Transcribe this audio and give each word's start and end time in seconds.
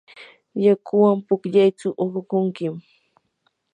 yakuwan 0.65 1.17
pukllaytsu 1.27 1.87
uqukunkim. 2.03 2.75